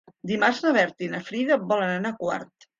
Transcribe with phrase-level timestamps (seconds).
[0.29, 2.55] Dimarts na Berta i na Frida volen anar a Quart.